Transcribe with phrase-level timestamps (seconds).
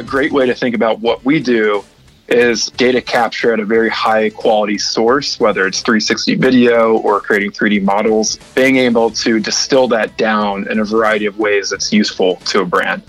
[0.00, 1.84] a great way to think about what we do
[2.28, 7.50] is data capture at a very high quality source, whether it's 360 video or creating
[7.50, 12.36] 3D models, being able to distill that down in a variety of ways that's useful
[12.36, 13.02] to a brand.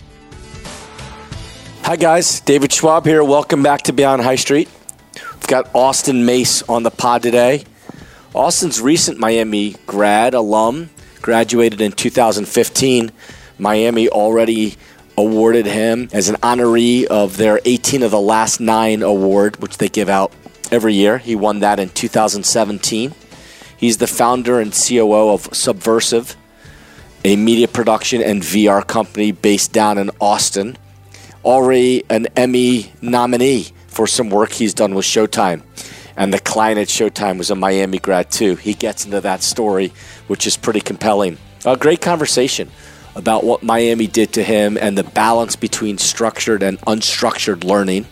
[1.84, 2.42] Hi, guys.
[2.42, 3.24] David Schwab here.
[3.24, 4.68] Welcome back to Beyond High Street.
[5.16, 7.64] We've got Austin Mace on the pod today.
[8.34, 10.90] Austin's recent Miami grad alum,
[11.22, 13.14] graduated in 2015.
[13.58, 14.76] Miami already
[15.18, 19.90] awarded him as an honoree of their 18 of the last nine award, which they
[19.90, 20.32] give out
[20.72, 21.18] every year.
[21.18, 23.14] He won that in 2017.
[23.78, 26.36] He's the founder and COO of Subversive,
[27.26, 30.78] a media production and VR company based down in Austin.
[31.44, 35.64] Already an Emmy nominee for some work he's done with Showtime.
[36.16, 38.56] And the client at Showtime was a Miami grad, too.
[38.56, 39.92] He gets into that story,
[40.28, 41.38] which is pretty compelling.
[41.66, 42.70] A great conversation
[43.16, 48.06] about what Miami did to him and the balance between structured and unstructured learning.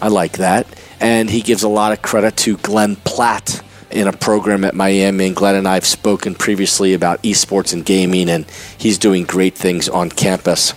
[0.00, 0.66] I like that.
[1.00, 5.26] And he gives a lot of credit to Glenn Platt in a program at Miami.
[5.26, 8.46] And Glenn and I have spoken previously about esports and gaming, and
[8.76, 10.72] he's doing great things on campus.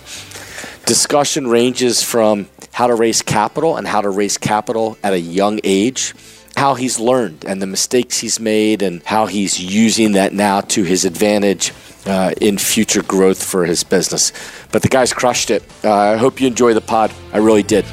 [0.86, 5.60] Discussion ranges from how to raise capital and how to raise capital at a young
[5.64, 6.14] age,
[6.56, 10.84] how he's learned and the mistakes he's made, and how he's using that now to
[10.84, 11.72] his advantage
[12.08, 14.32] uh, in future growth for his business.
[14.72, 15.62] But the guy's crushed it.
[15.84, 17.12] Uh, I hope you enjoy the pod.
[17.32, 17.84] I really did.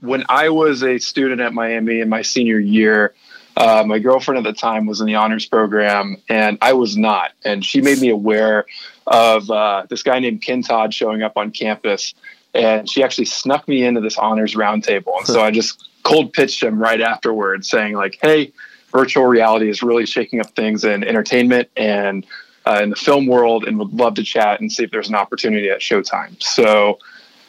[0.00, 3.14] When I was a student at Miami in my senior year,
[3.56, 7.32] uh, my girlfriend at the time was in the honors program, and I was not.
[7.44, 8.66] And she made me aware
[9.06, 12.14] of uh, this guy named Ken Todd showing up on campus,
[12.54, 15.18] and she actually snuck me into this honors roundtable.
[15.18, 18.52] And so I just cold pitched him right afterwards, saying like, "Hey,
[18.90, 22.26] virtual reality is really shaking up things in entertainment and
[22.66, 25.14] uh, in the film world, and would love to chat and see if there's an
[25.14, 26.98] opportunity at Showtime." So.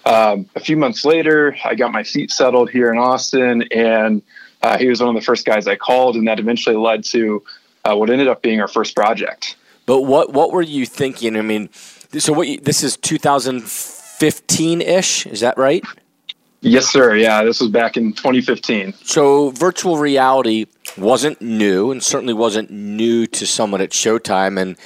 [0.05, 4.21] Um, a few months later, I got my feet settled here in Austin, and
[4.61, 7.41] uh, he was one of the first guys I called, and that eventually led to
[7.85, 9.55] uh, what ended up being our first project.
[9.85, 11.35] But what what were you thinking?
[11.35, 12.47] I mean, so what?
[12.47, 15.27] You, this is 2015 ish.
[15.27, 15.83] Is that right?
[16.63, 17.15] Yes, sir.
[17.15, 18.93] Yeah, this was back in 2015.
[19.03, 24.59] So virtual reality wasn't new, and certainly wasn't new to someone at Showtime.
[24.59, 24.77] And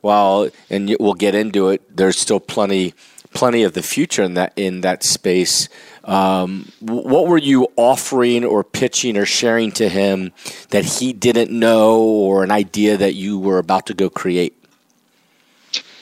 [0.00, 2.94] while, and we'll get into it, there's still plenty,
[3.32, 5.68] plenty of the future in that in that space.
[6.04, 10.32] Um, what were you offering or pitching or sharing to him
[10.70, 14.63] that he didn't know, or an idea that you were about to go create?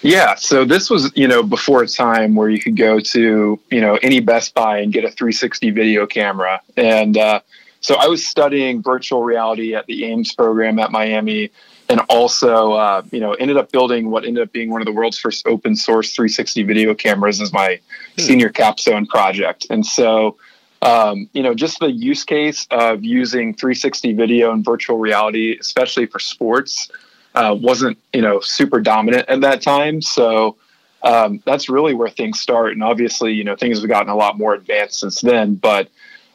[0.03, 3.81] Yeah, so this was, you know, before a time where you could go to, you
[3.81, 6.61] know, any Best Buy and get a 360 video camera.
[6.77, 7.41] And uh,
[7.81, 11.51] so I was studying virtual reality at the AIMS program at Miami
[11.89, 14.93] and also, uh, you know, ended up building what ended up being one of the
[14.93, 17.79] world's first open source 360 video cameras as my
[18.17, 18.23] hmm.
[18.23, 19.67] senior capstone project.
[19.71, 20.37] And so,
[20.81, 26.07] um, you know, just the use case of using 360 video and virtual reality, especially
[26.07, 26.91] for sports,
[27.35, 30.03] uh, wasn't you know super dominant at that time.
[30.03, 30.57] So
[31.03, 32.73] um, that's really where things start.
[32.73, 35.55] And obviously, you know, things have gotten a lot more advanced since then.
[35.55, 35.89] But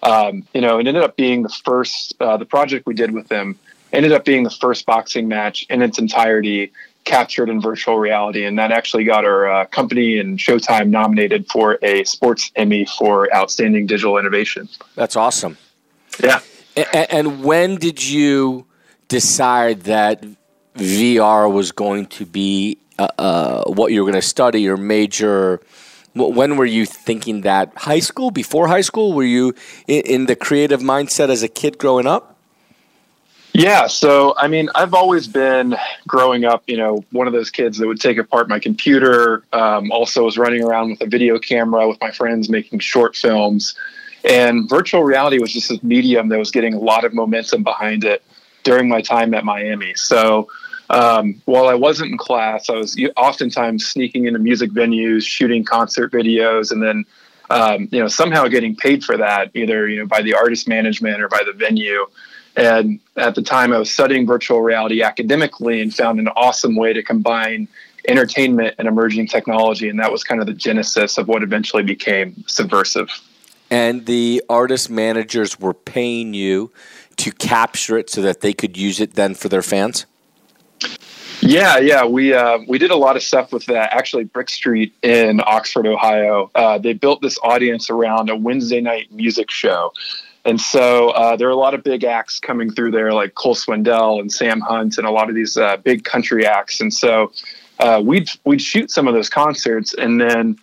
[0.03, 3.28] um, you know, it ended up being the first uh, the project we did with
[3.28, 3.57] them
[3.94, 6.72] ended up being the first boxing match in its entirety
[7.06, 11.80] captured in virtual reality, and that actually got our uh, company and Showtime nominated for
[11.81, 14.68] a Sports Emmy for outstanding digital innovation.
[14.96, 15.57] That's awesome.
[16.22, 16.41] Yeah.
[16.75, 18.66] And, and when did you
[19.07, 20.24] decide that
[20.78, 25.62] VR was going to be uh, uh, what you were going to study or major?
[26.14, 27.72] When were you thinking that?
[27.76, 28.32] High school?
[28.32, 29.14] Before high school?
[29.14, 29.54] Were you
[29.88, 32.38] in, in the creative mindset as a kid growing up?
[33.54, 35.76] Yeah, so I mean, I've always been
[36.08, 39.44] growing up, you know, one of those kids that would take apart my computer.
[39.52, 43.76] Um, also, was running around with a video camera with my friends, making short films.
[44.24, 48.04] And virtual reality was just this medium that was getting a lot of momentum behind
[48.04, 48.24] it
[48.64, 49.94] during my time at Miami.
[49.96, 50.50] So
[50.89, 56.12] um, while I wasn't in class, I was oftentimes sneaking into music venues, shooting concert
[56.12, 57.06] videos, and then
[57.50, 61.22] um, you know somehow getting paid for that, either you know by the artist management
[61.22, 62.06] or by the venue.
[62.56, 66.92] And at the time, I was studying virtual reality academically and found an awesome way
[66.92, 67.68] to combine
[68.07, 72.34] entertainment and emerging technology, and that was kind of the genesis of what eventually became
[72.48, 73.10] Subversive.
[73.69, 76.72] And the artist managers were paying you
[77.18, 80.06] to capture it so that they could use it then for their fans.
[81.42, 83.94] Yeah, yeah, we uh, we did a lot of stuff with that.
[83.94, 89.12] Actually, Brick Street in Oxford, Ohio, uh, they built this audience around a Wednesday night
[89.12, 89.94] music show,
[90.48, 93.54] And so uh, there are a lot of big acts coming through there, like Cole
[93.54, 96.80] Swindell and Sam Hunt, and a lot of these uh, big country acts.
[96.80, 97.34] And so
[97.80, 100.57] uh, we'd we'd shoot some of those concerts, and then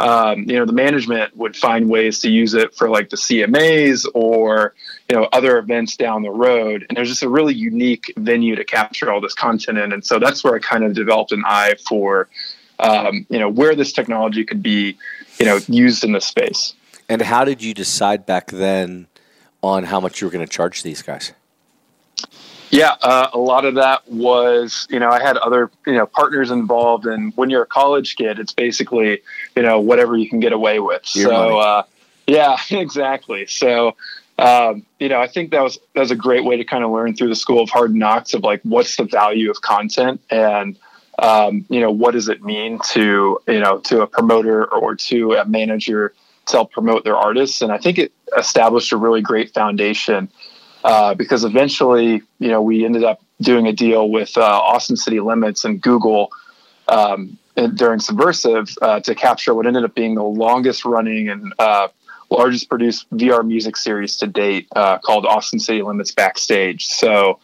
[0.00, 4.06] um, you know the management would find ways to use it for like the CMAs
[4.14, 4.74] or
[5.10, 6.86] you know other events down the road.
[6.88, 9.92] And there's just a really unique venue to capture all this content in.
[9.92, 12.28] And so that's where I kind of developed an eye for
[12.78, 14.96] um, you know where this technology could be
[15.38, 16.74] you know used in this space.
[17.08, 19.06] And how did you decide back then
[19.62, 21.32] on how much you were going to charge these guys?
[22.70, 26.50] Yeah, uh, a lot of that was, you know, I had other, you know, partners
[26.50, 29.22] involved, and when you're a college kid, it's basically,
[29.56, 31.02] you know, whatever you can get away with.
[31.14, 31.82] Your so, uh,
[32.28, 33.46] yeah, exactly.
[33.46, 33.96] So,
[34.38, 36.90] um, you know, I think that was that was a great way to kind of
[36.90, 40.78] learn through the school of hard knocks of like what's the value of content and
[41.18, 45.34] um, you know what does it mean to you know to a promoter or to
[45.34, 46.14] a manager
[46.46, 50.30] to help promote their artists, and I think it established a really great foundation
[50.84, 55.20] uh, because eventually, you know, we ended up doing a deal with uh, Austin City
[55.20, 56.30] Limits and Google
[56.88, 57.38] um,
[57.74, 61.88] during Subversive uh, to capture what ended up being the longest running and uh,
[62.30, 66.86] largest produced VR music series to date uh, called Austin City Limits Backstage.
[66.86, 67.40] So,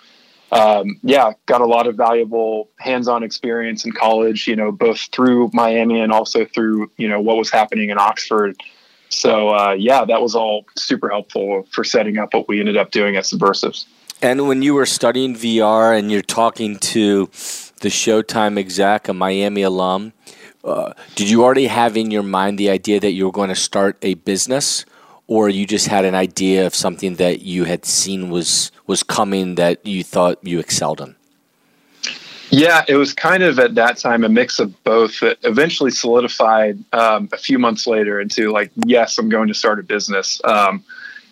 [0.52, 5.50] um, yeah, got a lot of valuable hands-on experience in college, you know, both through
[5.52, 8.56] Miami and also through, you know, what was happening in Oxford
[9.08, 12.90] so uh, yeah, that was all super helpful for setting up what we ended up
[12.90, 13.86] doing at Subversives.
[14.22, 17.26] And when you were studying VR and you're talking to
[17.80, 20.14] the Showtime exec, a Miami alum,
[20.64, 23.54] uh, did you already have in your mind the idea that you were going to
[23.54, 24.84] start a business,
[25.26, 29.56] or you just had an idea of something that you had seen was was coming
[29.56, 31.15] that you thought you excelled in?
[32.56, 36.82] Yeah, it was kind of at that time a mix of both that eventually solidified
[36.94, 40.40] um, a few months later into like, yes, I'm going to start a business.
[40.42, 40.82] Um,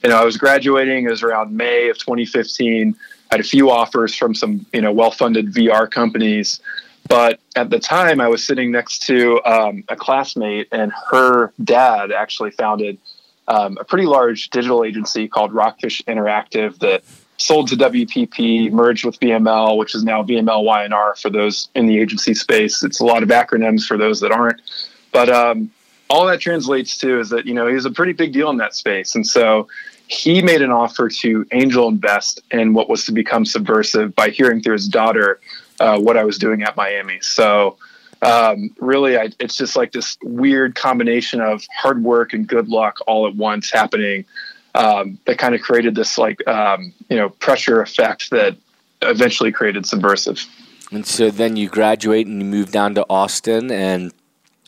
[0.03, 2.94] you know, I was graduating, it was around May of 2015.
[3.31, 6.61] I had a few offers from some, you know, well funded VR companies.
[7.09, 12.12] But at the time, I was sitting next to um, a classmate, and her dad
[12.12, 12.99] actually founded
[13.49, 17.03] um, a pretty large digital agency called Rockfish Interactive that
[17.37, 21.99] sold to WPP, merged with VML, which is now VML Y&R for those in the
[21.99, 22.83] agency space.
[22.83, 24.61] It's a lot of acronyms for those that aren't.
[25.13, 25.71] But um,
[26.09, 28.75] all that translates to is that, you know, he's a pretty big deal in that
[28.75, 29.15] space.
[29.15, 29.69] And so
[30.07, 34.63] he made an offer to angel invest in what was to become subversive by hearing
[34.63, 35.41] through his daughter
[35.81, 37.19] uh, what I was doing at Miami.
[37.21, 37.77] So
[38.23, 42.99] um, really, I, it's just like this weird combination of hard work and good luck
[43.07, 44.25] all at once happening
[44.75, 48.56] um, that kind of created this like um, you know pressure effect that
[49.03, 50.44] eventually created Subversive.
[50.91, 54.12] And so then you graduate and you move down to Austin and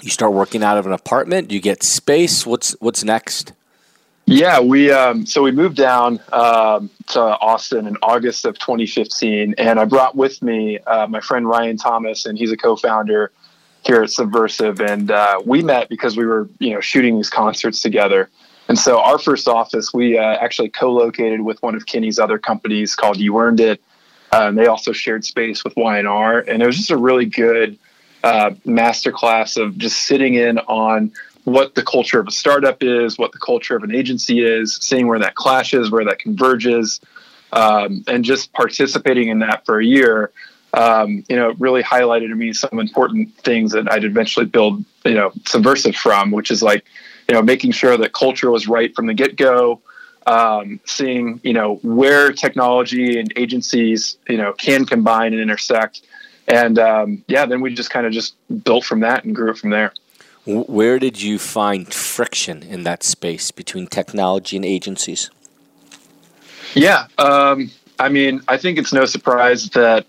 [0.02, 1.50] you start working out of an apartment.
[1.50, 2.46] You get space.
[2.46, 3.52] What's what's next?
[4.26, 9.78] Yeah, we um, so we moved down um, to Austin in August of 2015, and
[9.78, 13.30] I brought with me uh, my friend Ryan Thomas, and he's a co-founder
[13.84, 17.80] here at Subversive, and uh, we met because we were you know shooting these concerts
[17.80, 18.28] together.
[18.68, 22.94] And so our first office, we uh, actually co-located with one of Kenny's other companies
[22.96, 23.80] called You Earned It.
[24.32, 26.40] Uh, they also shared space with Y&R.
[26.40, 27.78] And it was just a really good
[28.24, 31.12] uh, masterclass of just sitting in on
[31.44, 35.06] what the culture of a startup is, what the culture of an agency is, seeing
[35.06, 37.00] where that clashes, where that converges,
[37.52, 40.32] um, and just participating in that for a year.
[40.74, 45.14] Um, you know, really highlighted to me some important things that I'd eventually build, you
[45.14, 46.84] know, Subversive from, which is like,
[47.28, 49.80] you know, making sure that culture was right from the get go,
[50.26, 56.02] um, seeing, you know, where technology and agencies, you know, can combine and intersect.
[56.48, 59.58] And um, yeah, then we just kind of just built from that and grew it
[59.58, 59.92] from there.
[60.44, 65.28] Where did you find friction in that space between technology and agencies?
[66.74, 70.06] Yeah, um, I mean, I think it's no surprise that,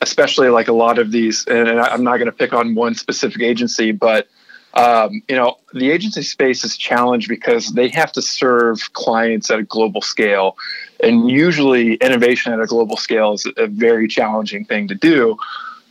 [0.00, 3.42] especially like a lot of these, and I'm not going to pick on one specific
[3.42, 4.28] agency, but
[4.76, 9.58] um, you know, the agency space is challenged because they have to serve clients at
[9.58, 10.56] a global scale.
[11.02, 15.38] And usually, innovation at a global scale is a very challenging thing to do,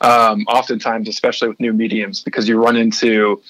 [0.01, 3.42] um, oftentimes, especially with new mediums, because you run into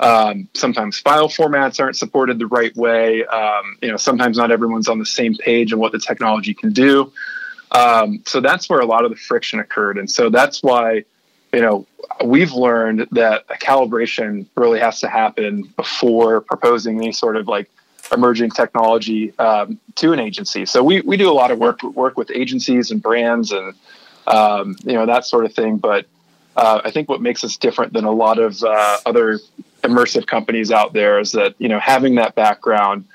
[0.00, 3.24] um, sometimes file formats aren't supported the right way.
[3.24, 6.72] Um, you know, sometimes not everyone's on the same page on what the technology can
[6.72, 7.12] do.
[7.72, 9.98] Um, so that's where a lot of the friction occurred.
[9.98, 11.04] And so that's why
[11.54, 11.86] you know,
[12.24, 17.70] we've learned that a calibration really has to happen before proposing any sort of like
[18.12, 20.66] emerging technology um, to an agency.
[20.66, 23.74] So we, we do a lot of work work with agencies and brands and
[24.26, 25.78] um, you know that sort of thing.
[25.78, 26.06] But
[26.56, 29.38] uh, I think what makes us different than a lot of uh, other
[29.82, 33.06] immersive companies out there is that you know having that background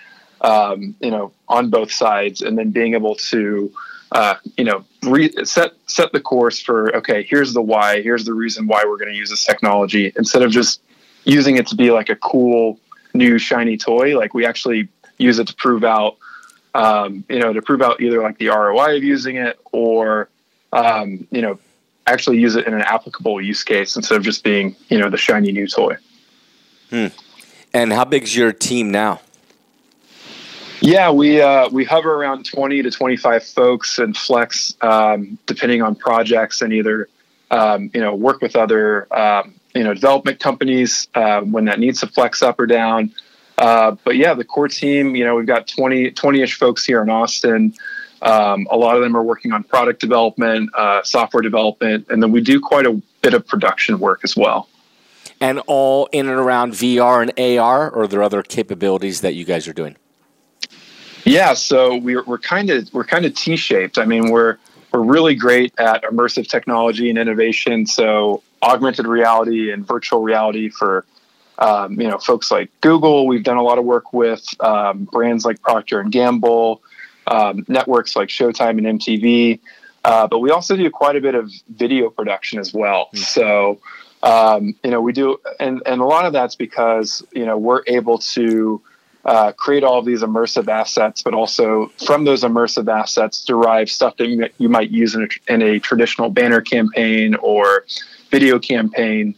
[0.41, 3.71] um, you know, on both sides, and then being able to,
[4.11, 8.33] uh, you know, re- set set the course for okay, here's the why, here's the
[8.33, 10.81] reason why we're going to use this technology, instead of just
[11.25, 12.79] using it to be like a cool
[13.13, 14.17] new shiny toy.
[14.17, 14.87] Like we actually
[15.17, 16.17] use it to prove out,
[16.73, 20.29] um, you know, to prove out either like the ROI of using it or,
[20.73, 21.59] um, you know,
[22.07, 25.17] actually use it in an applicable use case instead of just being, you know, the
[25.17, 25.95] shiny new toy.
[26.89, 27.07] Hmm.
[27.73, 29.21] And how big's your team now?
[30.81, 35.81] Yeah, we uh, we hover around twenty to twenty five folks and flex um, depending
[35.81, 37.09] on projects and either
[37.51, 41.99] um, you know work with other um, you know development companies uh, when that needs
[41.99, 43.11] to flex up or down.
[43.57, 47.09] Uh, but yeah, the core team, you know, we've got 20 ish folks here in
[47.09, 47.73] Austin.
[48.21, 52.31] Um, a lot of them are working on product development, uh, software development, and then
[52.31, 54.69] we do quite a bit of production work as well.
[55.41, 59.43] And all in and around VR and AR, or are there other capabilities that you
[59.43, 59.97] guys are doing?
[61.29, 63.99] Yeah, so we're we're kind of we're kind of T-shaped.
[63.99, 64.57] I mean, we're
[64.91, 67.85] we're really great at immersive technology and innovation.
[67.85, 71.05] So augmented reality and virtual reality for
[71.59, 73.27] um, you know folks like Google.
[73.27, 76.81] We've done a lot of work with um, brands like Procter and Gamble,
[77.27, 79.59] um, networks like Showtime and MTV.
[80.03, 83.09] Uh, but we also do quite a bit of video production as well.
[83.13, 83.19] Mm.
[83.19, 83.79] So
[84.23, 87.83] um, you know we do, and and a lot of that's because you know we're
[87.85, 88.81] able to
[89.25, 94.15] uh, create all of these immersive assets, but also from those immersive assets derive stuff
[94.17, 97.85] that you might use in a, in a traditional banner campaign or
[98.31, 99.35] video campaign.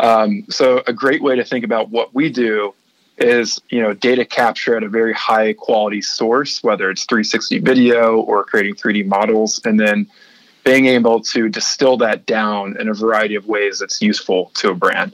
[0.00, 2.74] Um, so a great way to think about what we do
[3.18, 8.20] is you know data capture at a very high quality source, whether it's 360 video
[8.20, 10.06] or creating 3D models, and then
[10.64, 14.74] being able to distill that down in a variety of ways that's useful to a
[14.74, 15.12] brand.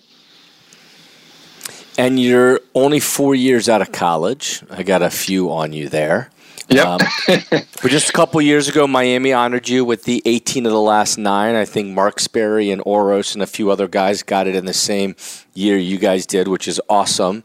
[1.97, 4.63] And you're only four years out of college.
[4.71, 6.31] I got a few on you there.
[6.69, 6.87] Yep.
[6.87, 6.99] Um,
[7.51, 11.19] but just a couple years ago, Miami honored you with the 18 of the last
[11.19, 11.55] nine.
[11.55, 14.73] I think Mark Sperry and Oros and a few other guys got it in the
[14.73, 15.15] same
[15.55, 17.45] year you guys did, which is awesome.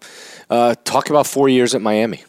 [0.49, 2.23] Uh, talk about four years at Miami.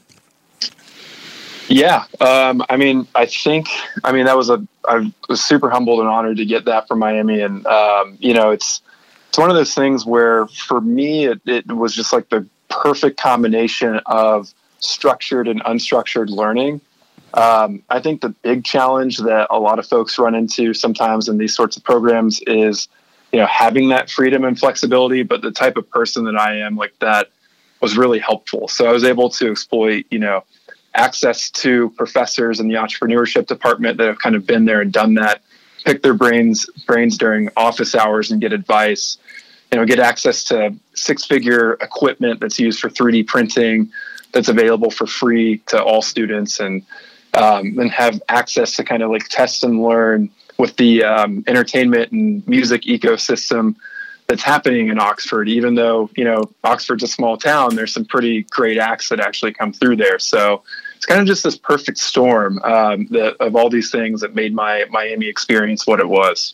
[1.68, 3.68] Yeah, um, I mean, I think,
[4.02, 6.98] I mean, that was a, I was super humbled and honored to get that from
[6.98, 8.82] Miami, and um, you know, it's
[9.30, 13.16] it's one of those things where for me it, it was just like the perfect
[13.16, 16.80] combination of structured and unstructured learning.
[17.34, 21.38] Um, I think the big challenge that a lot of folks run into sometimes in
[21.38, 22.88] these sorts of programs is,
[23.32, 25.22] you know, having that freedom and flexibility.
[25.22, 27.28] But the type of person that I am, like that,
[27.80, 28.66] was really helpful.
[28.66, 30.42] So I was able to exploit, you know,
[30.94, 35.14] access to professors in the entrepreneurship department that have kind of been there and done
[35.14, 35.40] that
[35.84, 39.18] pick their brains brains during office hours and get advice
[39.72, 43.90] you know get access to six figure equipment that's used for 3d printing
[44.32, 46.82] that's available for free to all students and
[47.34, 52.46] um, have access to kind of like test and learn with the um, entertainment and
[52.46, 53.74] music ecosystem
[54.26, 55.48] that's happening in Oxford.
[55.48, 59.52] Even though you know Oxford's a small town, there's some pretty great acts that actually
[59.52, 60.18] come through there.
[60.18, 60.62] So
[61.00, 64.54] it's kind of just this perfect storm um, that, of all these things that made
[64.54, 66.52] my Miami experience what it was.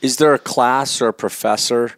[0.00, 1.90] Is there a class or a professor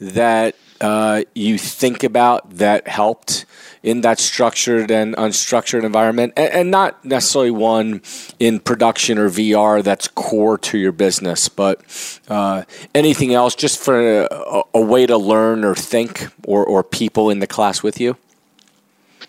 [0.00, 3.44] that uh, you think about that helped
[3.82, 8.00] in that structured and unstructured environment, and, and, not necessarily one
[8.38, 11.82] in production or VR that's core to your business, but
[12.28, 12.62] uh,
[12.94, 17.40] anything else just for a, a, way to learn or think, or, or people in
[17.40, 18.16] the class with you?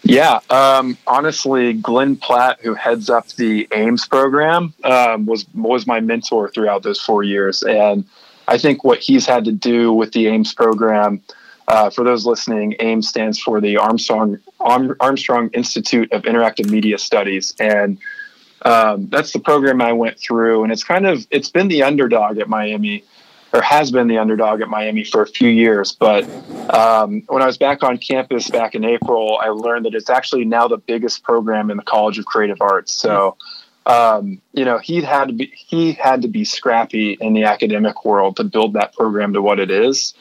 [0.04, 6.00] Yeah, um, honestly, Glenn Platt, who heads up the AIMS program, um, was was my
[6.00, 8.06] mentor throughout those four years, and
[8.48, 11.22] I think what he's had to do with the AIMS program.
[11.68, 17.54] Uh, for those listening, AIMS stands for the Armstrong Armstrong Institute of Interactive Media Studies,
[17.60, 18.00] and
[18.64, 20.64] um, that's the program I went through.
[20.64, 23.04] And it's kind of it's been the underdog at Miami
[23.52, 25.92] or has been the underdog at Miami for a few years.
[25.92, 26.24] But
[26.74, 30.46] um, when I was back on campus back in April, I learned that it's actually
[30.46, 32.94] now the biggest program in the College of Creative Arts.
[32.94, 33.38] So,
[33.86, 38.06] um, you know, he had to be he had to be scrappy in the academic
[38.06, 40.14] world to build that program to what it is.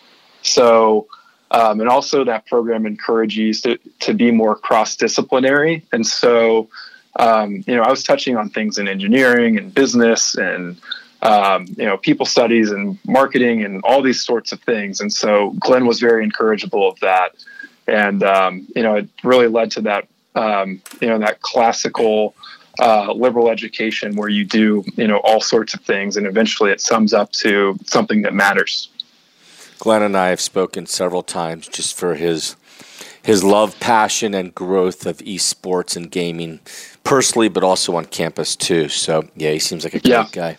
[0.42, 1.06] So.
[1.50, 5.82] Um, and also, that program encourages to, to be more cross disciplinary.
[5.94, 6.68] And so,
[7.18, 10.76] um, you know, I was touching on things in engineering and business and
[11.22, 15.00] um, you know, people studies and marketing and all these sorts of things.
[15.00, 17.34] And so Glenn was very encourageable of that.
[17.86, 22.34] And, um, you know, it really led to that, um, you know, that classical
[22.78, 26.16] uh, liberal education where you do, you know, all sorts of things.
[26.16, 28.88] And eventually it sums up to something that matters.
[29.78, 32.56] Glenn and I have spoken several times just for his
[33.22, 36.60] his love, passion, and growth of esports and gaming,
[37.04, 38.88] personally, but also on campus too.
[38.88, 40.26] So yeah, he seems like a great yeah.
[40.32, 40.58] guy.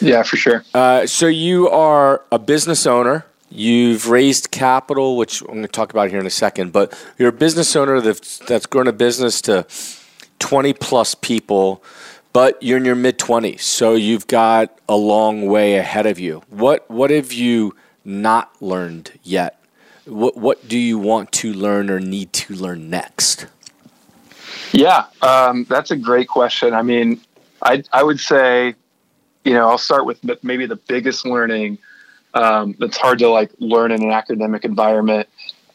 [0.00, 0.64] Yeah, for sure.
[0.74, 3.26] Uh, so you are a business owner.
[3.50, 6.72] You've raised capital, which I'm going to talk about here in a second.
[6.72, 9.66] But you're a business owner that's, that's grown a business to
[10.38, 11.82] 20 plus people
[12.36, 16.42] but you're in your mid 20s, so you've got a long way ahead of you.
[16.50, 17.74] What what have you
[18.04, 19.58] not learned yet?
[20.04, 23.46] What what do you want to learn or need to learn next?
[24.72, 26.74] Yeah, um, that's a great question.
[26.74, 27.22] I mean,
[27.62, 28.74] I I would say,
[29.46, 31.78] you know, I'll start with maybe the biggest learning
[32.34, 35.28] um, that's hard to like learn in an academic environment.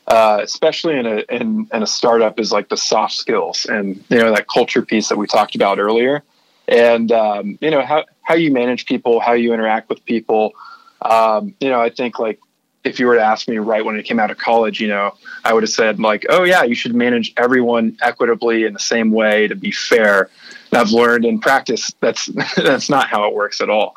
[0.07, 4.17] Uh, especially in a in, in a startup is like the soft skills and you
[4.17, 6.23] know that culture piece that we talked about earlier
[6.67, 10.53] and um, you know how how you manage people, how you interact with people.
[11.01, 12.39] Um, you know, I think like
[12.83, 15.15] if you were to ask me right when I came out of college, you know,
[15.43, 19.11] I would have said like, oh yeah, you should manage everyone equitably in the same
[19.11, 20.29] way to be fair.
[20.71, 22.25] I've learned in practice that's
[22.55, 23.95] that's not how it works at all.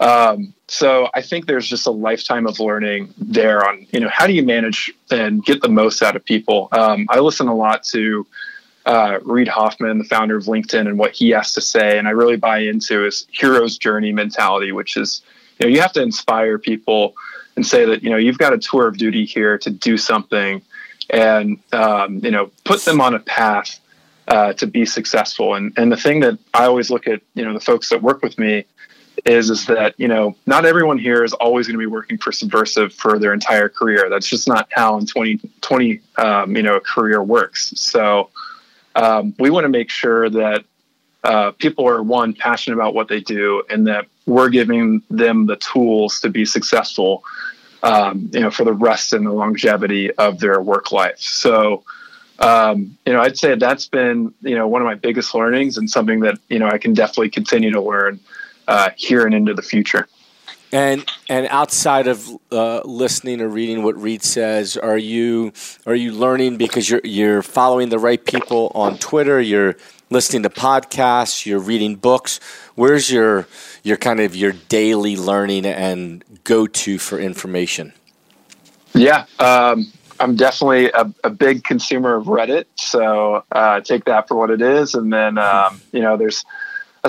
[0.00, 4.26] Um, so I think there's just a lifetime of learning there on you know how
[4.26, 6.68] do you manage and get the most out of people.
[6.72, 8.26] Um, I listen a lot to
[8.86, 11.98] uh, Reid Hoffman, the founder of LinkedIn, and what he has to say.
[11.98, 15.22] And I really buy into his hero's journey mentality, which is,
[15.58, 17.14] you know, you have to inspire people
[17.56, 20.60] and say that, you know, you've got a tour of duty here to do something
[21.10, 23.80] and, um, you know, put them on a path
[24.28, 25.54] uh, to be successful.
[25.54, 28.22] And, and the thing that I always look at, you know, the folks that work
[28.22, 28.64] with me
[29.24, 32.32] is, is that, you know, not everyone here is always going to be working for
[32.32, 34.08] Subversive for their entire career.
[34.10, 37.72] That's just not how in 2020, um, you know, a career works.
[37.76, 38.30] So,
[38.96, 40.64] um, we want to make sure that
[41.24, 45.56] uh, people are one passionate about what they do and that we're giving them the
[45.56, 47.24] tools to be successful
[47.82, 51.82] um, you know for the rest and the longevity of their work life so
[52.38, 55.88] um, you know i'd say that's been you know one of my biggest learnings and
[55.88, 58.18] something that you know i can definitely continue to learn
[58.66, 60.08] uh, here and into the future
[60.74, 65.52] and and outside of uh, listening or reading what Reid says, are you
[65.86, 69.40] are you learning because you're you're following the right people on Twitter?
[69.40, 69.76] You're
[70.10, 71.46] listening to podcasts.
[71.46, 72.40] You're reading books.
[72.74, 73.46] Where's your
[73.84, 77.92] your kind of your daily learning and go to for information?
[78.94, 79.92] Yeah, um,
[80.24, 84.62] I'm definitely a, a, big consumer of Reddit, so uh, take that for what it
[84.62, 84.94] is.
[84.94, 86.46] And then um, you know, there's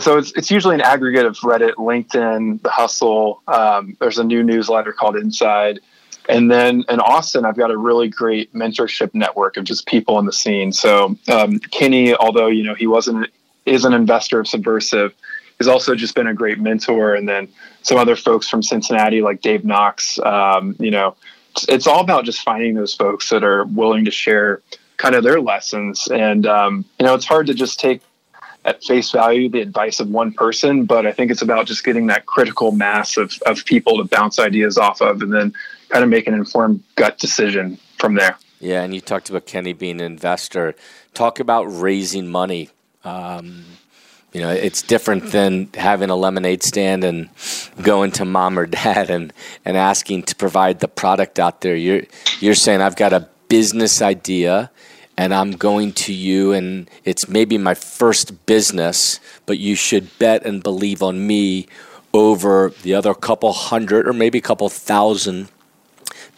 [0.01, 3.41] so it's, it's usually an aggregate of Reddit, LinkedIn, The Hustle.
[3.47, 5.79] Um, there's a new newsletter called Inside.
[6.27, 10.25] And then in Austin, I've got a really great mentorship network of just people in
[10.25, 10.73] the scene.
[10.73, 13.27] So um, Kenny, although you know he wasn't
[13.65, 15.13] is an investor of Subversive,
[15.59, 17.15] has also just been a great mentor.
[17.15, 17.47] And then
[17.81, 20.19] some other folks from Cincinnati, like Dave Knox.
[20.19, 21.15] Um, you know,
[21.69, 24.61] it's, all about just finding those folks that are willing to share
[24.97, 26.07] kind of their lessons.
[26.07, 28.01] And um, you know, it's hard to just take
[28.65, 32.07] at face value the advice of one person, but I think it's about just getting
[32.07, 35.53] that critical mass of, of people to bounce ideas off of and then
[35.89, 38.37] kind of make an informed gut decision from there.
[38.59, 40.73] Yeah, and you talked about Kenny being an investor.
[41.13, 42.69] Talk about raising money.
[43.03, 43.65] Um,
[44.35, 47.29] you know, it's different than having a lemonade stand and
[47.81, 49.31] going to mom or dad and,
[49.63, 51.73] and asking to provide the product out there.
[51.73, 52.01] You're
[52.41, 54.71] you're saying I've got a business idea
[55.17, 60.45] and I'm going to you, and it's maybe my first business, but you should bet
[60.45, 61.67] and believe on me
[62.13, 65.47] over the other couple hundred or maybe a couple thousand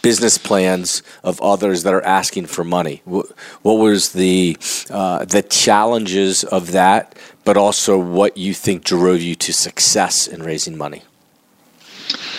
[0.07, 3.01] business plans of others that are asking for money.
[3.03, 3.27] What,
[3.61, 4.55] was the
[4.89, 10.41] uh, the challenges of that, but also what you think drove you to success in
[10.43, 11.01] raising money?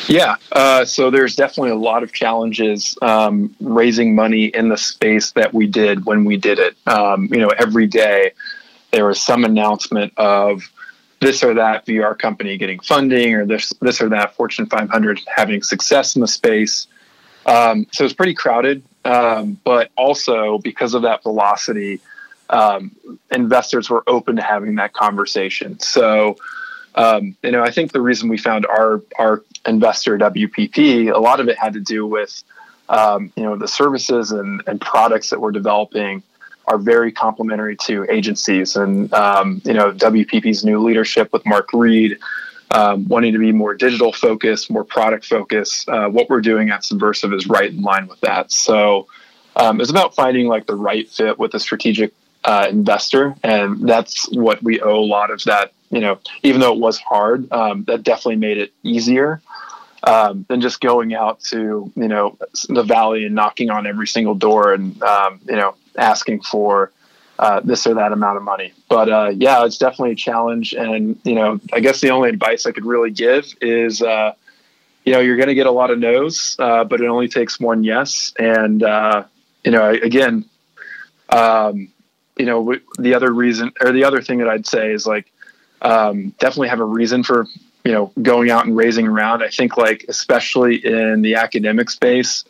[0.06, 5.32] Yeah, uh, so there's definitely a lot of challenges um, raising money in the space
[5.32, 6.74] that we did when we did it.
[6.86, 8.32] Um, you know, every day
[8.92, 10.62] there was some announcement of
[11.20, 15.62] this or that VR company getting funding, or this this or that Fortune 500 having
[15.62, 16.86] success in the space.
[17.48, 22.00] Um, so it's pretty crowded, um, but also because of that velocity,
[22.50, 22.94] um,
[23.30, 25.80] investors were open to having that conversation.
[25.80, 26.36] So
[26.94, 31.38] um, you know, I think the reason we found our our investor WPP, a lot
[31.38, 32.42] of it had to do with
[32.88, 36.22] um, you know the services and, and products that we're developing
[36.66, 42.18] are very complementary to agencies, and um, you know WPP's new leadership with Mark Read.
[42.70, 45.88] Um, wanting to be more digital focused, more product focused.
[45.88, 48.52] Uh, what we're doing at Subversive is right in line with that.
[48.52, 49.06] So
[49.56, 52.12] um, it's about finding like the right fit with a strategic
[52.44, 56.74] uh, investor, and that's what we owe a lot of that you know, even though
[56.74, 59.40] it was hard, um, that definitely made it easier.
[60.04, 62.36] um, than just going out to you know
[62.68, 66.92] the valley and knocking on every single door and um, you know asking for
[67.38, 68.72] uh, this or that amount of money.
[68.88, 70.72] But uh, yeah, it's definitely a challenge.
[70.72, 74.32] And you know, I guess the only advice I could really give is uh,
[75.04, 77.60] you know you're going to get a lot of no's, uh, but it only takes
[77.60, 78.32] one yes.
[78.38, 79.24] And uh,
[79.64, 80.44] you know, again,
[81.28, 81.88] um,
[82.36, 85.30] you know, the other reason or the other thing that I'd say is like
[85.82, 87.46] um, definitely have a reason for
[87.84, 89.42] you know going out and raising around.
[89.42, 92.44] I think like especially in the academic space.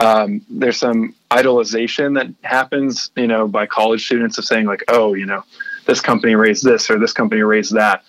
[0.00, 5.14] Um, there's some idolization that happens, you know, by college students of saying like, oh,
[5.14, 5.44] you know,
[5.86, 8.02] this company raised this or this company raised that.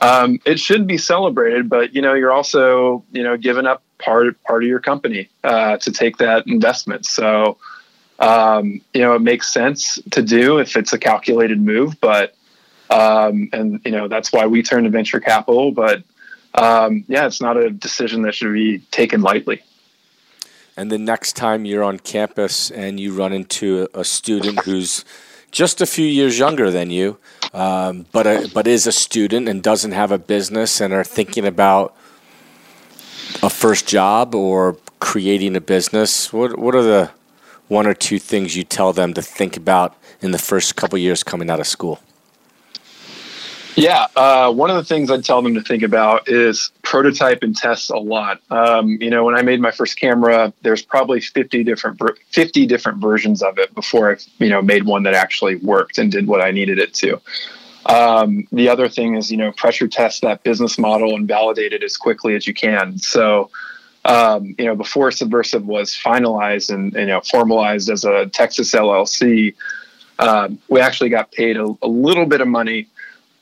[0.00, 4.40] Um, it should be celebrated, but you know, you're also, you know, giving up part
[4.44, 7.04] part of your company uh, to take that investment.
[7.04, 7.58] So,
[8.20, 12.34] um, you know, it makes sense to do if it's a calculated move, but
[12.90, 15.72] um, and you know that's why we turn to venture capital.
[15.72, 16.02] But
[16.54, 19.62] um, yeah, it's not a decision that should be taken lightly.
[20.78, 25.04] And the next time you're on campus and you run into a student who's
[25.50, 27.18] just a few years younger than you,
[27.52, 31.44] um, but a, but is a student and doesn't have a business and are thinking
[31.44, 31.96] about
[33.42, 37.10] a first job or creating a business, what what are the
[37.66, 41.24] one or two things you tell them to think about in the first couple years
[41.24, 41.98] coming out of school?
[43.78, 47.56] Yeah, uh, one of the things I'd tell them to think about is prototype and
[47.56, 48.40] test a lot.
[48.50, 52.98] Um, you know, when I made my first camera, there's probably 50 different 50 different
[52.98, 56.40] versions of it before I, you know, made one that actually worked and did what
[56.40, 57.20] I needed it to.
[57.86, 61.84] Um, the other thing is, you know, pressure test that business model and validate it
[61.84, 62.98] as quickly as you can.
[62.98, 63.48] So,
[64.04, 69.54] um, you know, before Subversive was finalized and you know formalized as a Texas LLC,
[70.18, 72.88] um, we actually got paid a, a little bit of money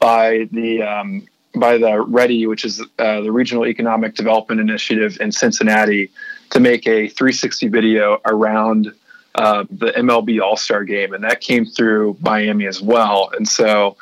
[0.07, 5.33] by the um, by the REDI, which is uh, the Regional Economic Development Initiative in
[5.33, 6.13] Cincinnati,
[6.51, 8.95] to make a 360 video around
[9.35, 13.31] uh, the MLB All Star Game, and that came through Miami as well.
[13.37, 13.97] And so,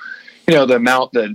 [0.47, 1.35] you know, the amount that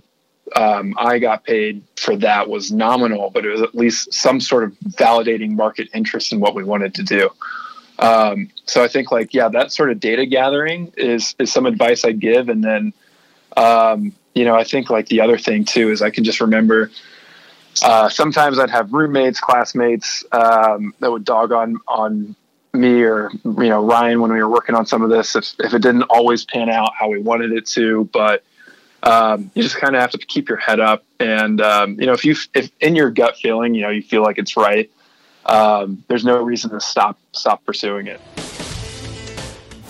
[0.55, 4.65] um, I got paid for that was nominal, but it was at least some sort
[4.65, 7.31] of validating market interest in what we wanted to do.
[7.97, 12.05] Um, so I think like yeah, that sort of data gathering is is some advice
[12.05, 12.93] I'd give, and then
[13.57, 16.91] um, you know, I think like the other thing too is I can just remember
[17.83, 22.35] uh, sometimes I'd have roommates, classmates um, that would dog on on
[22.73, 25.73] me or you know Ryan when we were working on some of this if if
[25.73, 28.43] it didn't always pan out how we wanted it to, but
[29.03, 32.13] um, you just kind of have to keep your head up and um, you know
[32.13, 34.89] if you if in your gut feeling you know you feel like it's right,
[35.45, 38.19] um, there's no reason to stop stop pursuing it.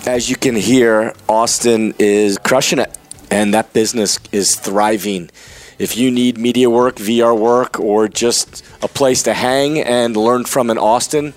[0.06, 2.98] As you can hear, Austin is crushing it
[3.32, 5.30] and that business is thriving.
[5.78, 10.46] If you need media work, VR work, or just a place to hang and learn
[10.46, 11.34] from in Austin,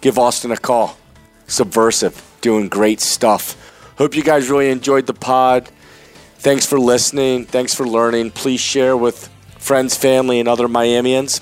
[0.00, 0.96] give Austin a call.
[1.46, 3.56] Subversive, doing great stuff.
[3.96, 5.70] Hope you guys really enjoyed the pod.
[6.36, 7.44] Thanks for listening.
[7.44, 8.30] Thanks for learning.
[8.30, 11.40] Please share with friends, family, and other Miamians.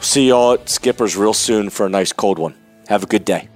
[0.00, 2.54] see you all at Skipper's real soon for a nice cold one.
[2.88, 3.48] Have a good day.